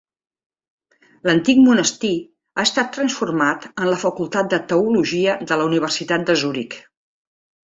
[1.27, 2.11] L'antic monestir
[2.57, 6.81] ha estat transformat en la Facultat de Teologia de la Universitat de Zuric.